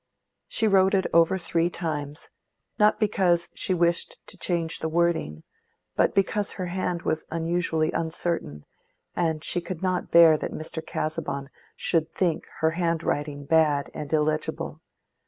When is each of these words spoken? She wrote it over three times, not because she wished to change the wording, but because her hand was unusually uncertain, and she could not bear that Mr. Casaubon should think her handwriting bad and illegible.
She 0.47 0.67
wrote 0.67 0.95
it 0.95 1.05
over 1.13 1.37
three 1.37 1.69
times, 1.69 2.29
not 2.79 2.99
because 2.99 3.49
she 3.53 3.75
wished 3.75 4.17
to 4.25 4.35
change 4.35 4.79
the 4.79 4.89
wording, 4.89 5.43
but 5.95 6.15
because 6.15 6.53
her 6.53 6.65
hand 6.65 7.03
was 7.03 7.23
unusually 7.29 7.91
uncertain, 7.91 8.65
and 9.15 9.43
she 9.43 9.61
could 9.61 9.83
not 9.83 10.09
bear 10.09 10.39
that 10.39 10.53
Mr. 10.53 10.83
Casaubon 10.83 11.51
should 11.75 12.11
think 12.15 12.45
her 12.61 12.71
handwriting 12.71 13.45
bad 13.45 13.91
and 13.93 14.11
illegible. 14.11 14.81